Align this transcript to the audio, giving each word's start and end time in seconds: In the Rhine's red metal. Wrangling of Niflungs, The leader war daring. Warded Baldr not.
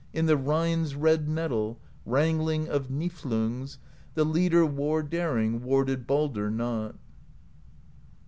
In 0.13 0.25
the 0.25 0.35
Rhine's 0.35 0.95
red 0.95 1.29
metal. 1.29 1.77
Wrangling 2.07 2.67
of 2.67 2.89
Niflungs, 2.89 3.77
The 4.15 4.25
leader 4.25 4.65
war 4.65 5.03
daring. 5.03 5.61
Warded 5.61 6.07
Baldr 6.07 6.51
not. 6.51 6.95